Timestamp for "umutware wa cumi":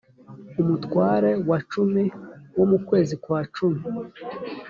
0.61-2.03